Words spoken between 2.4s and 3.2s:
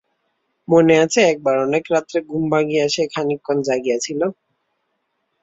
ভাঙিয়া সে